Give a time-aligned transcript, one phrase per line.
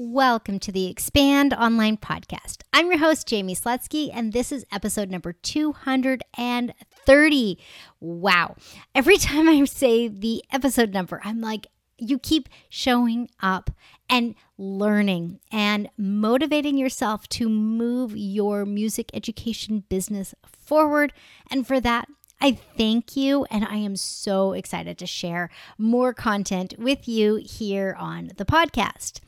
[0.00, 2.58] Welcome to the Expand Online Podcast.
[2.72, 7.58] I'm your host, Jamie Slutsky, and this is episode number 230.
[7.98, 8.54] Wow.
[8.94, 11.66] Every time I say the episode number, I'm like,
[11.96, 13.72] you keep showing up
[14.08, 21.12] and learning and motivating yourself to move your music education business forward.
[21.50, 22.06] And for that,
[22.40, 27.96] I thank you, and I am so excited to share more content with you here
[27.98, 29.18] on the podcast.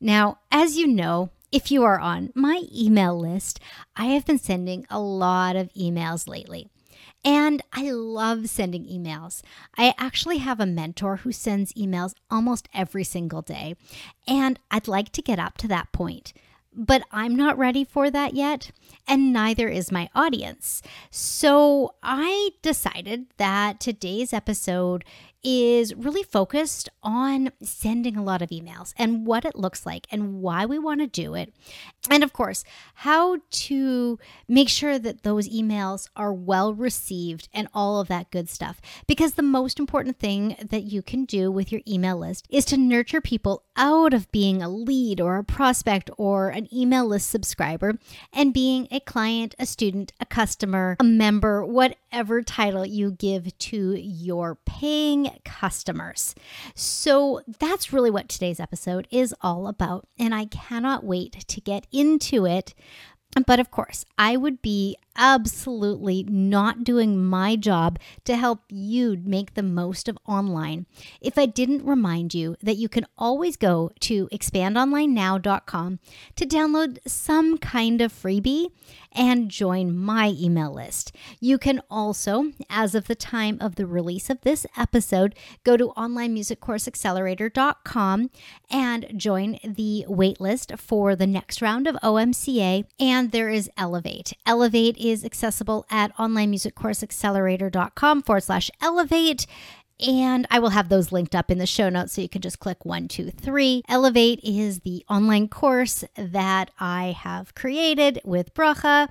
[0.00, 3.60] Now, as you know, if you are on my email list,
[3.96, 6.68] I have been sending a lot of emails lately.
[7.24, 9.40] And I love sending emails.
[9.78, 13.76] I actually have a mentor who sends emails almost every single day.
[14.26, 16.32] And I'd like to get up to that point.
[16.76, 18.72] But I'm not ready for that yet,
[19.06, 20.82] and neither is my audience.
[21.08, 25.04] So I decided that today's episode
[25.44, 30.40] is really focused on sending a lot of emails and what it looks like and
[30.40, 31.52] why we want to do it.
[32.10, 32.64] And of course,
[32.94, 38.48] how to make sure that those emails are well received and all of that good
[38.48, 38.80] stuff.
[39.06, 42.76] Because the most important thing that you can do with your email list is to
[42.76, 47.98] nurture people out of being a lead or a prospect or an email list subscriber
[48.32, 51.98] and being a client, a student, a customer, a member, whatever
[52.42, 56.34] title you give to your paying customers.
[56.74, 60.06] So that's really what today's episode is all about.
[60.18, 62.74] And I cannot wait to get into it.
[63.46, 69.54] But of course, I would be absolutely not doing my job to help you make
[69.54, 70.86] the most of online
[71.20, 75.98] if I didn't remind you that you can always go to expandonlinenow.com
[76.36, 78.68] to download some kind of freebie
[79.14, 81.12] and join my email list.
[81.40, 85.92] You can also, as of the time of the release of this episode, go to
[85.96, 88.30] onlinemusiccourseaccelerator.com
[88.70, 92.84] and join the waitlist for the next round of OMCA.
[92.98, 94.32] And there is Elevate.
[94.46, 99.46] Elevate is accessible at onlinemusiccourseaccelerator.com forward slash elevate.
[100.00, 102.58] And I will have those linked up in the show notes so you can just
[102.58, 103.82] click one, two, three.
[103.88, 109.08] Elevate is the online course that I have created with Bracha.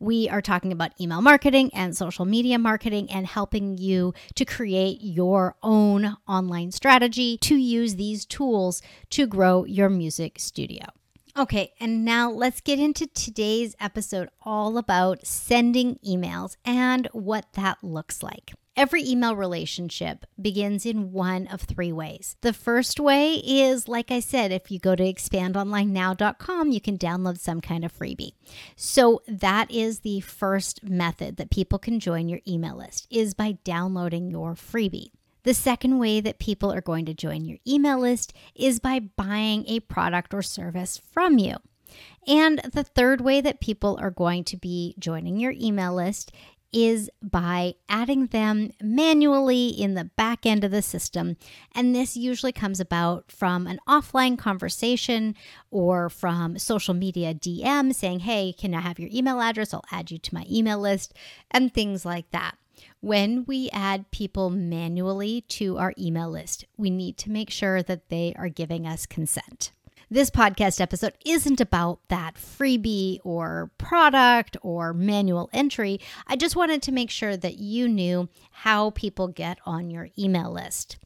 [0.00, 4.98] We are talking about email marketing and social media marketing and helping you to create
[5.02, 10.84] your own online strategy to use these tools to grow your music studio.
[11.36, 17.82] Okay, and now let's get into today's episode all about sending emails and what that
[17.82, 18.52] looks like.
[18.76, 22.36] Every email relationship begins in one of three ways.
[22.42, 27.38] The first way is, like I said, if you go to expandonlinenow.com, you can download
[27.38, 28.34] some kind of freebie.
[28.76, 33.58] So that is the first method that people can join your email list is by
[33.64, 35.10] downloading your freebie.
[35.44, 39.64] The second way that people are going to join your email list is by buying
[39.66, 41.56] a product or service from you.
[42.26, 46.32] And the third way that people are going to be joining your email list
[46.72, 51.36] is by adding them manually in the back end of the system.
[51.72, 55.36] And this usually comes about from an offline conversation
[55.70, 59.72] or from social media DM saying, Hey, can I have your email address?
[59.72, 61.14] I'll add you to my email list,
[61.50, 62.56] and things like that.
[63.00, 68.08] When we add people manually to our email list, we need to make sure that
[68.08, 69.72] they are giving us consent.
[70.10, 75.98] This podcast episode isn't about that freebie or product or manual entry.
[76.26, 80.52] I just wanted to make sure that you knew how people get on your email
[80.52, 80.98] list.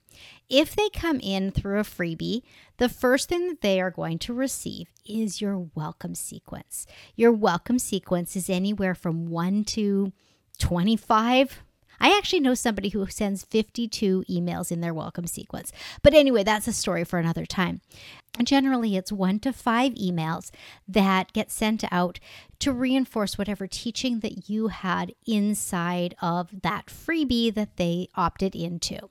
[0.50, 2.42] If they come in through a freebie,
[2.78, 6.86] the first thing that they are going to receive is your welcome sequence.
[7.16, 10.12] Your welcome sequence is anywhere from 1 to
[10.58, 11.62] 25
[12.00, 15.72] I actually know somebody who sends 52 emails in their welcome sequence.
[16.02, 17.80] But anyway, that's a story for another time.
[18.42, 20.50] Generally, it's one to five emails
[20.86, 22.20] that get sent out
[22.60, 29.08] to reinforce whatever teaching that you had inside of that freebie that they opted into.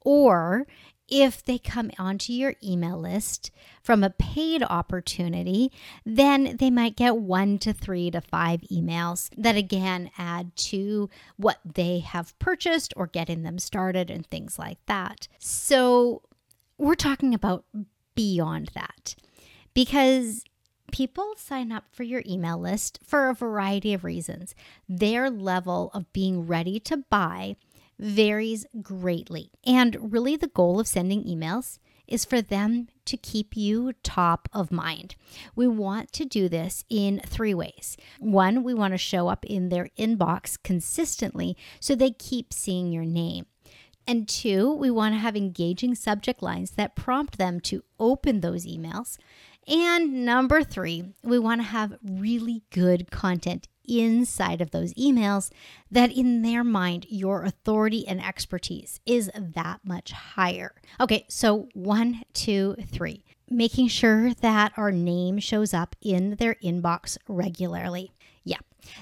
[0.00, 0.66] Or
[1.08, 3.50] if they come onto your email list
[3.82, 5.72] from a paid opportunity,
[6.04, 11.58] then they might get one to three to five emails that again add to what
[11.64, 15.28] they have purchased or getting them started and things like that.
[15.38, 16.22] So
[16.76, 17.64] we're talking about
[18.14, 19.14] beyond that
[19.74, 20.44] because
[20.90, 24.54] People sign up for your email list for a variety of reasons.
[24.88, 27.56] Their level of being ready to buy
[27.98, 29.50] varies greatly.
[29.64, 34.72] And really, the goal of sending emails is for them to keep you top of
[34.72, 35.14] mind.
[35.54, 37.96] We want to do this in three ways.
[38.18, 43.04] One, we want to show up in their inbox consistently so they keep seeing your
[43.04, 43.46] name.
[44.06, 48.66] And two, we want to have engaging subject lines that prompt them to open those
[48.66, 49.18] emails.
[49.66, 55.50] And number three, we want to have really good content inside of those emails
[55.90, 60.74] that in their mind, your authority and expertise is that much higher.
[61.00, 67.16] Okay, so one, two, three, making sure that our name shows up in their inbox
[67.28, 68.12] regularly.
[68.44, 68.58] Yeah,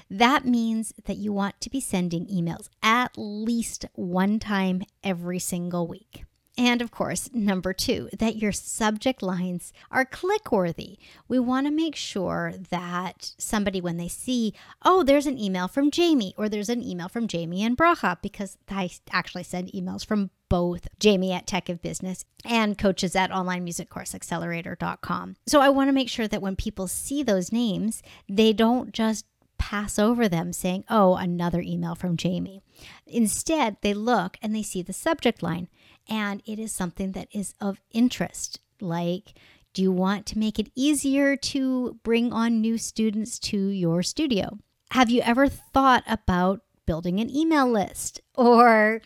[0.09, 5.87] that means that you want to be sending emails at least one time every single
[5.87, 6.23] week.
[6.57, 10.97] And of course, number two, that your subject lines are click worthy.
[11.27, 15.91] We want to make sure that somebody, when they see, oh, there's an email from
[15.91, 20.31] Jamie, or there's an email from Jamie and Bracha, because I actually send emails from
[20.49, 25.35] both Jamie at Tech of Business and coaches at onlinemusiccourseaccelerator.com.
[25.45, 29.25] So I want to make sure that when people see those names, they don't just
[29.59, 32.63] pass over them saying, oh, another email from Jamie.
[33.05, 35.67] Instead, they look and they see the subject line
[36.09, 38.59] and it is something that is of interest.
[38.79, 39.33] Like,
[39.73, 44.57] do you want to make it easier to bring on new students to your studio?
[44.91, 48.21] Have you ever thought about building an email list?
[48.35, 49.01] Or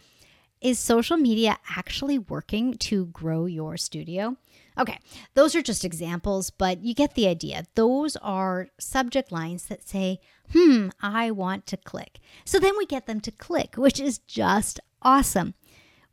[0.61, 4.37] is social media actually working to grow your studio?
[4.77, 4.99] Okay,
[5.33, 7.65] those are just examples, but you get the idea.
[7.75, 10.19] Those are subject lines that say,
[10.53, 12.19] hmm, I want to click.
[12.45, 15.55] So then we get them to click, which is just awesome.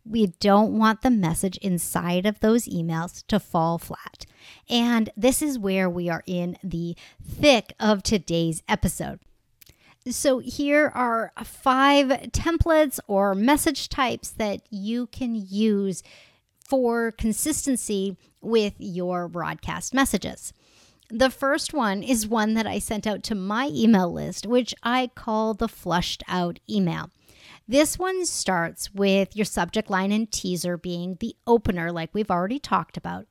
[0.09, 4.25] We don't want the message inside of those emails to fall flat.
[4.69, 9.21] And this is where we are in the thick of today's episode.
[10.09, 16.03] So, here are five templates or message types that you can use
[16.59, 20.55] for consistency with your broadcast messages.
[21.11, 25.11] The first one is one that I sent out to my email list, which I
[25.15, 27.11] call the flushed out email.
[27.71, 32.59] This one starts with your subject line and teaser being the opener, like we've already
[32.59, 33.27] talked about.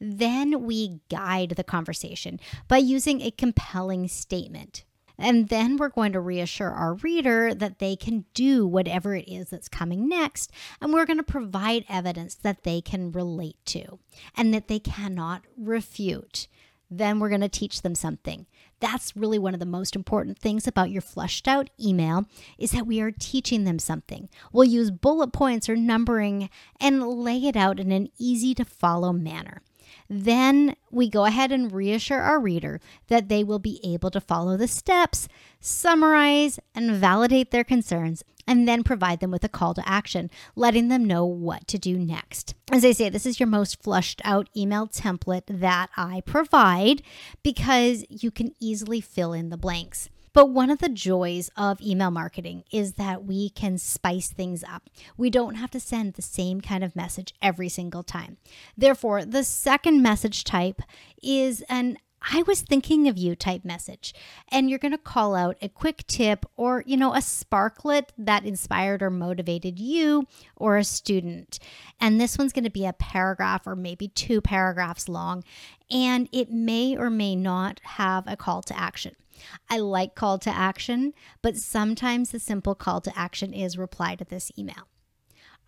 [0.00, 4.84] Then we guide the conversation by using a compelling statement.
[5.18, 9.50] And then we're going to reassure our reader that they can do whatever it is
[9.50, 10.50] that's coming next.
[10.80, 13.98] And we're going to provide evidence that they can relate to
[14.34, 16.48] and that they cannot refute.
[16.90, 18.46] Then we're going to teach them something.
[18.82, 22.26] That's really one of the most important things about your flushed out email
[22.58, 24.28] is that we are teaching them something.
[24.52, 26.50] We'll use bullet points or numbering
[26.80, 29.62] and lay it out in an easy to follow manner.
[30.14, 34.58] Then we go ahead and reassure our reader that they will be able to follow
[34.58, 35.26] the steps,
[35.58, 40.88] summarize, and validate their concerns, and then provide them with a call to action, letting
[40.88, 42.54] them know what to do next.
[42.70, 47.00] As I say, this is your most flushed out email template that I provide
[47.42, 50.10] because you can easily fill in the blanks.
[50.32, 54.88] But one of the joys of email marketing is that we can spice things up.
[55.16, 58.38] We don't have to send the same kind of message every single time.
[58.76, 60.80] Therefore, the second message type
[61.22, 61.98] is an
[62.30, 64.14] I was thinking of you type message.
[64.48, 68.44] And you're going to call out a quick tip or, you know, a sparklet that
[68.44, 70.26] inspired or motivated you
[70.56, 71.58] or a student.
[72.00, 75.42] And this one's going to be a paragraph or maybe two paragraphs long.
[75.90, 79.16] And it may or may not have a call to action.
[79.70, 84.24] I like call to action, but sometimes the simple call to action is reply to
[84.24, 84.88] this email.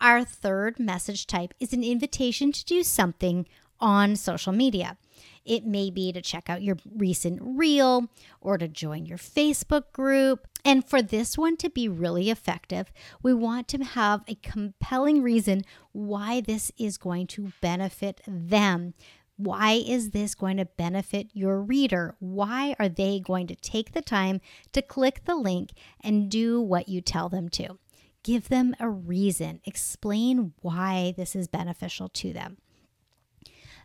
[0.01, 3.47] Our third message type is an invitation to do something
[3.79, 4.97] on social media.
[5.45, 8.09] It may be to check out your recent reel
[8.41, 10.47] or to join your Facebook group.
[10.63, 12.91] And for this one to be really effective,
[13.21, 18.95] we want to have a compelling reason why this is going to benefit them.
[19.37, 22.15] Why is this going to benefit your reader?
[22.19, 24.39] Why are they going to take the time
[24.71, 27.77] to click the link and do what you tell them to?
[28.23, 29.59] Give them a reason.
[29.65, 32.57] Explain why this is beneficial to them.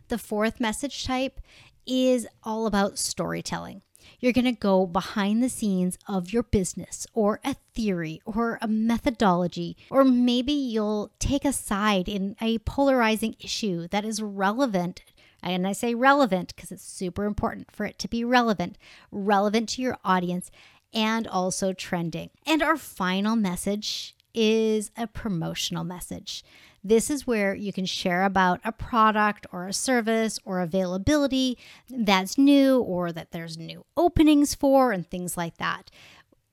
[0.07, 1.39] The fourth message type
[1.85, 3.81] is all about storytelling.
[4.19, 8.67] You're going to go behind the scenes of your business or a theory or a
[8.67, 15.03] methodology, or maybe you'll take a side in a polarizing issue that is relevant.
[15.43, 18.77] And I say relevant because it's super important for it to be relevant,
[19.11, 20.51] relevant to your audience
[20.93, 22.29] and also trending.
[22.45, 26.43] And our final message is a promotional message.
[26.83, 31.57] This is where you can share about a product or a service or availability
[31.89, 35.91] that's new or that there's new openings for and things like that.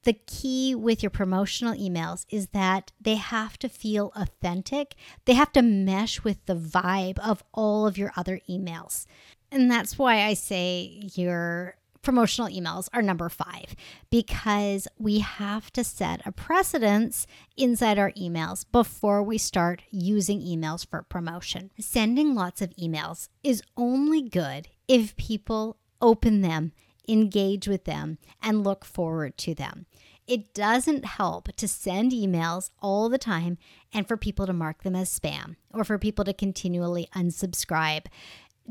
[0.08, 4.94] The key with your promotional emails is that they have to feel authentic.
[5.26, 9.04] They have to mesh with the vibe of all of your other emails.
[9.52, 13.76] And that's why I say your promotional emails are number five
[14.08, 17.26] because we have to set a precedence
[17.58, 21.70] inside our emails before we start using emails for promotion.
[21.78, 26.72] Sending lots of emails is only good if people open them,
[27.06, 29.84] engage with them, and look forward to them.
[30.28, 33.58] It doesn't help to send emails all the time
[33.92, 38.06] and for people to mark them as spam or for people to continually unsubscribe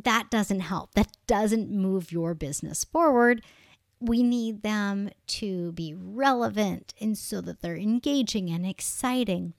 [0.03, 0.93] that doesn't help.
[0.93, 3.41] That doesn't move your business forward.
[3.99, 9.53] We need them to be relevant and so that they're engaging and exciting.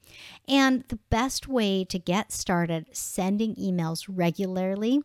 [0.47, 5.03] And the best way to get started sending emails regularly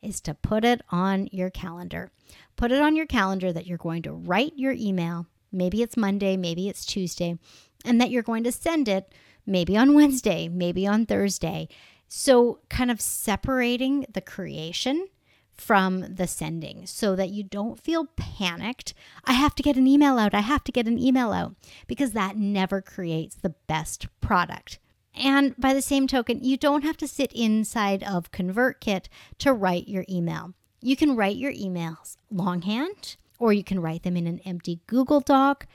[0.00, 2.10] is to put it on your calendar.
[2.56, 5.26] Put it on your calendar that you're going to write your email.
[5.54, 7.38] Maybe it's Monday, maybe it's Tuesday,
[7.84, 9.12] and that you're going to send it
[9.46, 11.68] maybe on Wednesday, maybe on Thursday.
[12.08, 15.08] So, kind of separating the creation
[15.56, 18.94] from the sending so that you don't feel panicked.
[19.24, 20.34] I have to get an email out.
[20.34, 21.54] I have to get an email out
[21.86, 24.78] because that never creates the best product.
[25.14, 29.06] And by the same token, you don't have to sit inside of ConvertKit
[29.38, 30.54] to write your email.
[30.80, 35.20] You can write your emails longhand, or you can write them in an empty Google
[35.20, 35.66] Doc,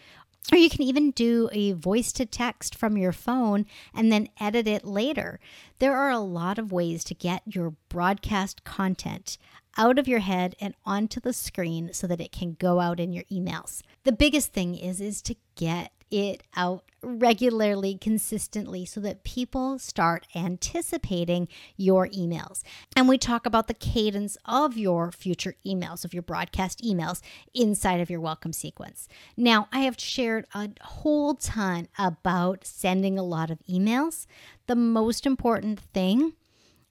[0.52, 4.68] or you can even do a voice to text from your phone and then edit
[4.68, 5.40] it later.
[5.78, 9.38] There are a lot of ways to get your broadcast content
[9.78, 13.14] out of your head and onto the screen so that it can go out in
[13.14, 13.84] your emails.
[14.04, 20.28] The biggest thing is is to get it out regularly, consistently, so that people start
[20.36, 21.48] anticipating
[21.78, 22.62] your emails.
[22.96, 27.22] And we talk about the cadence of your future emails, of your broadcast emails
[27.54, 29.08] inside of your welcome sequence.
[29.38, 34.26] Now, I have shared a whole ton about sending a lot of emails.
[34.68, 36.34] The most important thing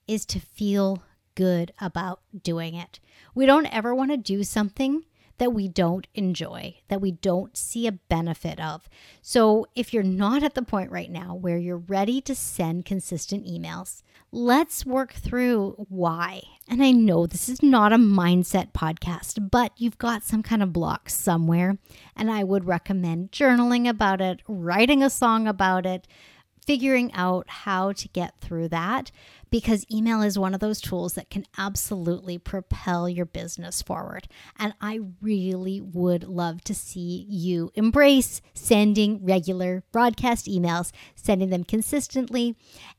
[0.07, 1.03] is to feel
[1.35, 2.99] good about doing it.
[3.35, 5.05] We don't ever want to do something
[5.39, 8.89] that we don't enjoy, that we don't see a benefit of.
[9.23, 13.47] So, if you're not at the point right now where you're ready to send consistent
[13.47, 16.43] emails, let's work through why.
[16.69, 20.73] And I know this is not a mindset podcast, but you've got some kind of
[20.73, 21.79] block somewhere.
[22.15, 26.07] And I would recommend journaling about it, writing a song about it
[26.69, 29.11] figuring out how to get through that
[29.51, 34.29] because email is one of those tools that can absolutely propel your business forward.
[34.59, 41.65] And I really would love to see you embrace sending regular broadcast emails, sending them
[41.65, 42.57] consistently,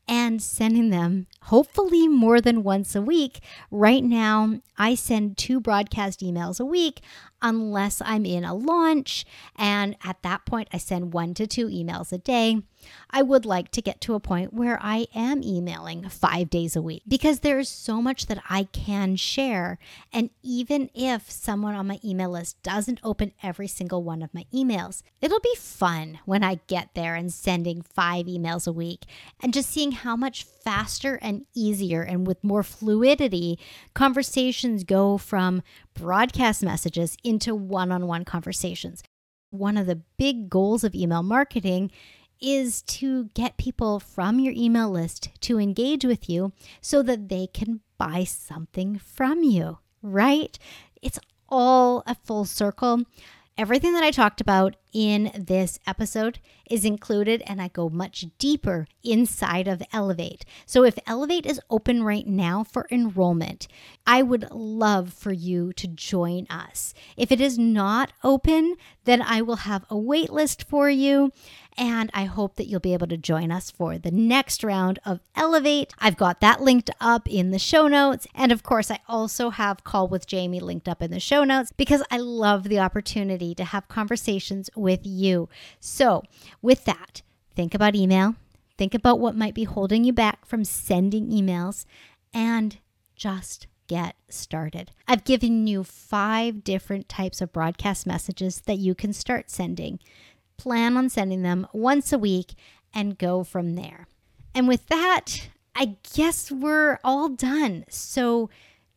[0.08, 3.40] and sending them hopefully more than once a week.
[3.70, 7.00] Right now, I send two broadcast emails a week
[7.42, 9.24] unless I'm in a launch.
[9.56, 12.62] And at that point, I send one to two emails a day.
[13.10, 16.08] I would like to get to a point where I am emailing
[16.40, 19.78] five days a week because there is so much that I can share.
[20.12, 24.46] And even if someone on my email list doesn't open every single one of my
[24.54, 29.04] emails, it'll be fun when I get there and sending five emails a week
[29.42, 33.58] and just seeing how much faster and easier and with more fluidity
[33.94, 35.62] conversations go from
[35.94, 39.02] broadcast messages into one on one conversations.
[39.50, 41.90] One of the big goals of email marketing
[42.40, 47.46] is to get people from your email list to engage with you so that they
[47.46, 50.58] can buy something from you, right?
[51.02, 51.18] It's
[51.48, 53.04] all a full circle.
[53.58, 56.38] Everything that I talked about in this episode
[56.70, 60.46] is included, and I go much deeper inside of Elevate.
[60.64, 63.68] So, if Elevate is open right now for enrollment,
[64.06, 66.94] I would love for you to join us.
[67.18, 71.30] If it is not open, then I will have a wait list for you.
[71.76, 75.20] And I hope that you'll be able to join us for the next round of
[75.34, 75.92] Elevate.
[75.98, 78.26] I've got that linked up in the show notes.
[78.34, 81.72] And of course, I also have Call with Jamie linked up in the show notes
[81.76, 85.48] because I love the opportunity to have conversations with you.
[85.78, 86.22] So,
[86.60, 87.22] with that,
[87.54, 88.34] think about email,
[88.76, 91.86] think about what might be holding you back from sending emails,
[92.32, 92.78] and
[93.16, 94.92] just get started.
[95.08, 99.98] I've given you five different types of broadcast messages that you can start sending.
[100.60, 102.52] Plan on sending them once a week
[102.92, 104.06] and go from there.
[104.54, 107.86] And with that, I guess we're all done.
[107.88, 108.50] So,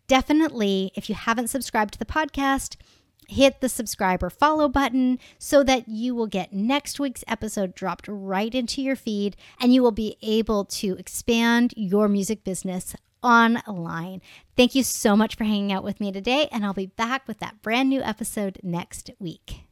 [0.08, 2.76] definitely, if you haven't subscribed to the podcast,
[3.30, 8.10] hit the subscribe or follow button so that you will get next week's episode dropped
[8.10, 12.94] right into your feed and you will be able to expand your music business
[13.24, 14.22] online.
[14.58, 17.40] Thank you so much for hanging out with me today, and I'll be back with
[17.40, 19.64] that brand new episode next week.